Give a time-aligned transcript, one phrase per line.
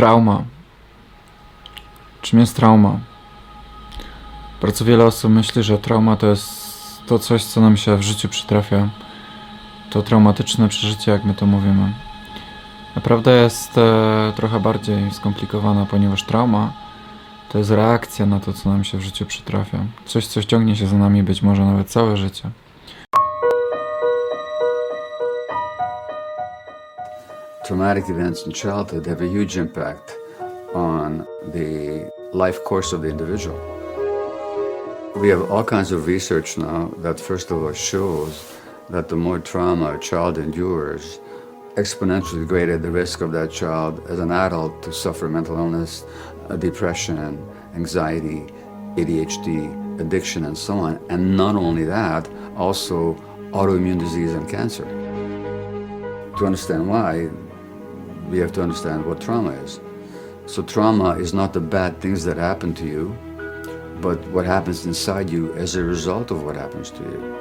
[0.00, 0.44] Trauma.
[2.22, 2.98] Czym jest trauma?
[4.62, 8.28] Bardzo wiele osób myśli, że trauma to jest to coś, co nam się w życiu
[8.28, 8.88] przytrafia.
[9.90, 11.92] To traumatyczne przeżycie, jak my to mówimy.
[12.96, 16.72] Naprawdę jest e, trochę bardziej skomplikowana, ponieważ trauma
[17.48, 19.78] to jest reakcja na to, co nam się w życiu przytrafia.
[20.06, 22.50] Coś, co ciągnie się za nami być może nawet całe życie.
[27.70, 30.16] Traumatic events in childhood have a huge impact
[30.74, 33.56] on the life course of the individual.
[35.14, 38.56] We have all kinds of research now that, first of all, shows
[38.88, 41.20] that the more trauma a child endures,
[41.76, 46.04] exponentially greater the risk of that child as an adult to suffer mental illness,
[46.48, 47.38] uh, depression,
[47.76, 48.48] anxiety,
[48.96, 51.00] ADHD, addiction, and so on.
[51.08, 53.14] And not only that, also
[53.52, 54.86] autoimmune disease and cancer.
[56.36, 57.30] To understand why,
[58.28, 59.80] we have to understand what trauma is.
[60.46, 63.16] So, trauma is not the bad things that happen to you,
[64.00, 67.36] but what happens inside you as a result of what happens to you.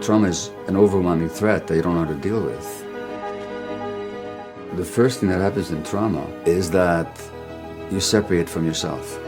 [0.00, 2.84] Trauma is an overwhelming threat that you don't know how to deal with.
[4.76, 7.20] The first thing that happens in trauma is that
[7.90, 9.18] you separate from yourself.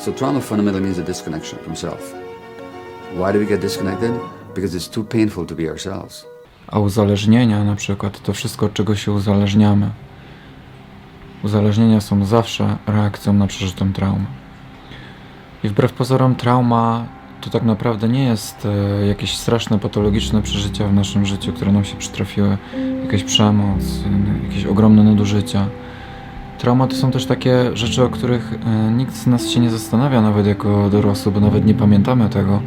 [0.00, 2.12] So, trauma fundamentally means a disconnection from self.
[3.12, 4.18] Why do we get disconnected?
[4.54, 6.26] Because it's too painful to be ourselves.
[6.68, 9.90] A uzależnienia, na przykład, to wszystko, od czego się uzależniamy.
[11.44, 14.24] Uzależnienia są zawsze reakcją na przeżytą traumę.
[15.64, 17.06] I wbrew pozorom, trauma
[17.40, 21.84] to tak naprawdę nie jest e, jakieś straszne, patologiczne przeżycia w naszym życiu, które nam
[21.84, 22.58] się przytrafiły,
[23.02, 23.84] jakaś przemoc,
[24.44, 25.66] jakieś ogromne nadużycia.
[26.58, 30.20] Trauma to są też takie rzeczy, o których e, nikt z nas się nie zastanawia,
[30.20, 32.62] nawet jako dorosły, bo nawet nie pamiętamy tego,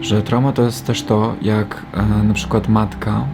[0.00, 3.24] że trauma to jest też to, jak e, na przykład matka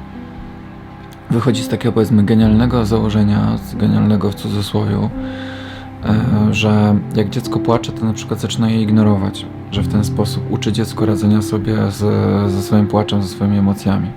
[1.31, 4.97] wychodzi z takiego powiedzmy genialnego założenia, z genialnego w cudzysłowie,
[6.05, 10.51] e, że jak dziecko płacze, to na przykład zaczyna je ignorować, że w ten sposób
[10.51, 11.99] uczy dziecko radzenia sobie z,
[12.53, 14.11] ze swoim płaczem, ze swoimi emocjami.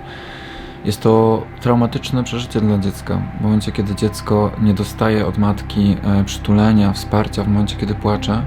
[0.84, 3.22] Jest to traumatyczne przeżycie dla dziecka.
[3.40, 8.42] W momencie, kiedy dziecko nie dostaje od matki e, przytulenia, wsparcia, w momencie, kiedy płacze,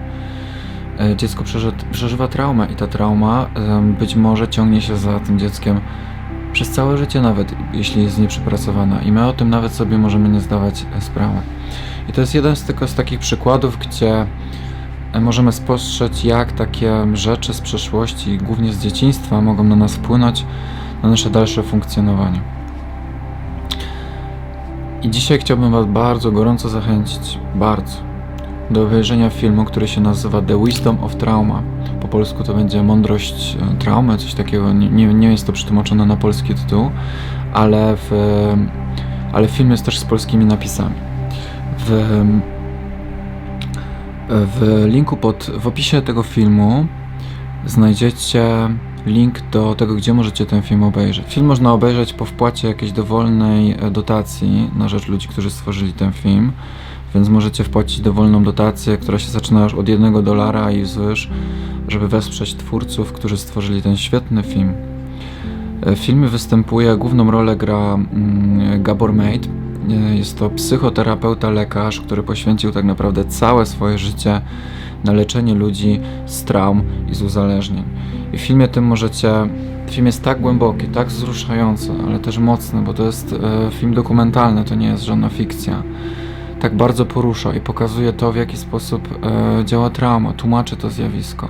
[1.16, 5.82] dziecko przeży, przeżywa traumę i ta trauma e, być może ciągnie się za tym dzieckiem
[6.54, 9.02] przez całe życie nawet, jeśli jest nieprzepracowana.
[9.02, 11.40] I my o tym nawet sobie możemy nie zdawać e, sprawy.
[12.10, 14.26] I to jest jeden z tylko z takich przykładów, gdzie
[15.14, 20.46] e, możemy spostrzec, jak takie rzeczy z przeszłości, głównie z dzieciństwa, mogą na nas wpłynąć
[21.04, 22.42] na nasze dalsze funkcjonowanie.
[25.04, 28.09] I dzisiaj chciałbym Was bardzo gorąco zachęcić, bardzo,
[28.72, 31.64] do obejrzenia filmu, który się nazywa The Wisdom of Trauma.
[32.02, 34.74] Po polsku to będzie Mądrość e, Traumy, coś takiego.
[34.74, 36.92] Nie, nie, jest to przetłumaczone na polski tytuł,
[37.54, 38.12] ale, w,
[39.34, 40.96] ale film jest też z polskimi napisami.
[41.78, 42.22] W,
[44.30, 46.86] w linku pod, w opisie tego filmu
[47.66, 48.70] znajdziecie
[49.06, 51.26] link do tego, gdzie możecie ten film obejrzeć.
[51.28, 56.12] Film można obejrzeć po wpłacie jakiejś dowolnej e, dotacji na rzecz ludzi, którzy stworzyli ten
[56.12, 56.52] film,
[57.16, 61.30] więc możecie wpłacić dowolną dotację, która się zaczyna już od jednego dolara i wzwyż,
[61.88, 64.74] żeby wesprzeć twórców, którzy stworzyli ten świetny film.
[65.82, 69.50] E, W filmie występuje, główną rolę gra mm, Gabor Mate.
[70.16, 74.42] Jest to psychoterapeuta, lekarz, który poświęcił tak naprawdę całe swoje życie
[75.04, 76.82] na leczenie ludzi z traum
[77.12, 77.84] i z uzależnień.
[78.34, 79.34] I w filmie tym możecie.
[79.90, 84.64] Film jest tak głęboki, tak wzruszający, ale też mocny, bo to jest e, film dokumentalny,
[84.64, 85.84] to nie jest żadna fikcja.
[86.60, 89.08] Tak bardzo porusza i pokazuje to, w jaki sposób
[89.62, 91.50] e, działa trauma, tłumaczy to zjawisko.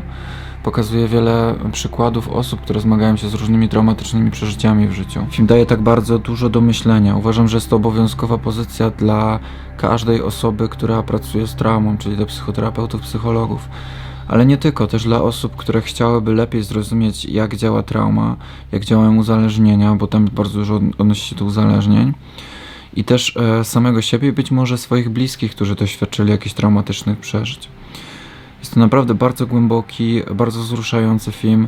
[0.63, 5.25] Pokazuje wiele przykładów osób, które zmagają się z różnymi traumatycznymi przeżyciami w życiu.
[5.31, 7.15] Film daje tak bardzo dużo do myślenia.
[7.15, 9.39] Uważam, że jest to obowiązkowa pozycja dla
[9.77, 13.69] każdej osoby, która pracuje z traumą, czyli dla psychoterapeutów, psychologów.
[14.27, 18.35] Ale nie tylko, też dla osób, które chciałyby lepiej zrozumieć, jak działa trauma,
[18.71, 22.13] jak działają uzależnienia, bo tam bardzo dużo od- odnosi się do uzależnień.
[22.95, 27.69] I też e, samego siebie być może swoich bliskich, którzy doświadczyli jakichś traumatycznych przeżyć.
[28.59, 31.67] Jest to naprawdę bardzo głęboki, bardzo wzruszający film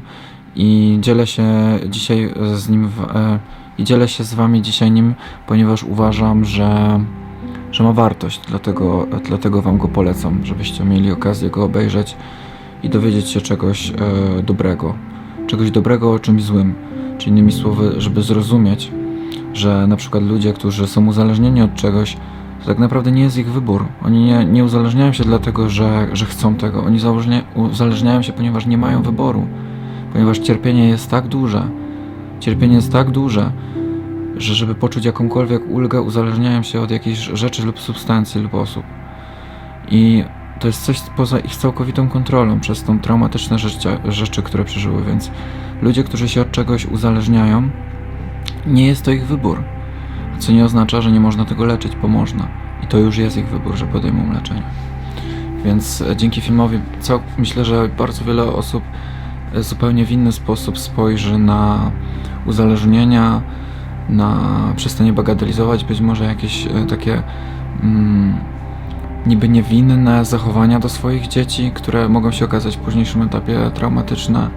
[0.55, 1.43] i dzielę się
[1.89, 3.39] dzisiaj z nim w, e,
[3.77, 5.15] i dzielę się z wami dzisiaj nim,
[5.47, 6.99] ponieważ uważam, że,
[7.71, 12.15] że ma wartość, dlatego, dlatego wam go polecam, żebyście mieli okazję go obejrzeć
[12.83, 13.93] i dowiedzieć się czegoś e,
[14.43, 14.95] dobrego.
[15.47, 16.75] Czegoś dobrego o czymś złym.
[17.17, 18.91] Czy innymi słowy, żeby zrozumieć,
[19.53, 22.17] że na przykład ludzie, którzy są uzależnieni od czegoś,
[22.59, 23.85] to tak naprawdę nie jest ich wybór.
[24.05, 26.83] Oni nie, nie uzależniają się dlatego, że, że chcą tego.
[26.83, 26.99] Oni
[27.55, 29.47] uzależniają się, ponieważ nie mają wyboru.
[30.13, 31.69] Ponieważ cierpienie jest tak duże,
[32.39, 33.51] cierpienie jest tak duże,
[34.37, 38.83] że żeby poczuć jakąkolwiek ulgę, uzależniają się od jakiejś rzeczy lub substancji lub osób.
[39.91, 40.23] I
[40.59, 45.31] to jest coś poza ich całkowitą kontrolą przez tą traumatyczne rzeczy, rzeczy, które przeżyły, więc
[45.81, 47.69] ludzie, którzy się od czegoś uzależniają,
[48.65, 49.63] nie jest to ich wybór.
[50.39, 52.47] Co nie oznacza, że nie można tego leczyć, bo można.
[52.83, 54.63] I to już jest ich wybór, że podejmą leczenie.
[55.65, 58.83] Więc e, dzięki filmowi cał, myślę, że bardzo wiele osób
[59.53, 61.91] e, zupełnie w inny sposób spojrzy na
[62.45, 63.41] uzależnienia,
[64.09, 64.37] na
[64.75, 67.23] przestanie bagatelizować być może jakieś e, takie
[67.83, 68.35] mm,
[69.25, 74.49] niby niewinne zachowania do swoich dzieci, które mogą się okazać w późniejszym etapie traumatyczne.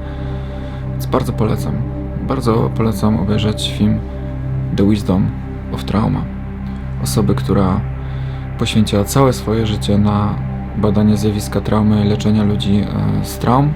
[0.90, 1.93] Więc bardzo polecam.
[2.28, 4.00] Bardzo polecam obejrzeć film
[4.76, 5.30] The Wisdom
[5.72, 6.24] of Trauma.
[7.02, 7.80] Osoby, która
[8.58, 10.34] poświęciła całe swoje życie na
[10.76, 13.72] badanie zjawiska traumy leczenia ludzi e, z traum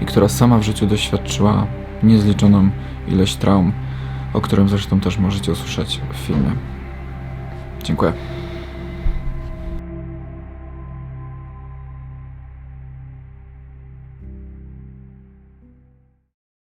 [0.00, 1.66] i która sama w życiu doświadczyła
[2.02, 2.70] niezliczoną
[3.08, 3.72] ilość traum,
[4.32, 6.50] o którym zresztą też możecie usłyszeć w filmie.
[7.82, 8.12] Dziękuję.